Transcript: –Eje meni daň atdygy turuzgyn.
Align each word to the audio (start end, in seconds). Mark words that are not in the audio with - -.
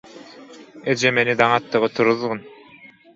–Eje 0.93 1.11
meni 1.17 1.35
daň 1.41 1.53
atdygy 1.57 1.91
turuzgyn. 1.99 2.43